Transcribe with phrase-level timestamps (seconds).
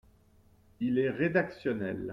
[0.79, 2.09] Il est rédactionnel.